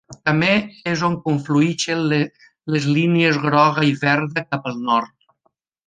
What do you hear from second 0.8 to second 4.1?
és on conflueixen les línies groga i